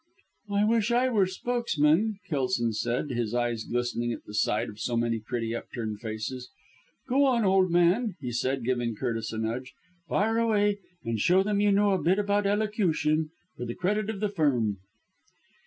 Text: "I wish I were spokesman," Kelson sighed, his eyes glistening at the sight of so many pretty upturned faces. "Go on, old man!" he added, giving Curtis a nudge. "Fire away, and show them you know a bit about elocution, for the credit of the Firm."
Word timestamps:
"I 0.49 0.65
wish 0.65 0.91
I 0.91 1.09
were 1.09 1.27
spokesman," 1.27 2.17
Kelson 2.27 2.73
sighed, 2.73 3.11
his 3.11 3.35
eyes 3.35 3.65
glistening 3.65 4.11
at 4.13 4.23
the 4.25 4.33
sight 4.33 4.67
of 4.67 4.79
so 4.79 4.97
many 4.97 5.19
pretty 5.19 5.53
upturned 5.53 5.99
faces. 5.99 6.49
"Go 7.07 7.23
on, 7.25 7.45
old 7.45 7.69
man!" 7.69 8.15
he 8.19 8.33
added, 8.43 8.65
giving 8.65 8.95
Curtis 8.95 9.31
a 9.31 9.37
nudge. 9.37 9.73
"Fire 10.09 10.39
away, 10.39 10.79
and 11.05 11.19
show 11.19 11.43
them 11.43 11.61
you 11.61 11.71
know 11.71 11.91
a 11.91 12.01
bit 12.01 12.17
about 12.17 12.47
elocution, 12.47 13.29
for 13.55 13.65
the 13.65 13.75
credit 13.75 14.09
of 14.09 14.21
the 14.21 14.29
Firm." 14.29 14.77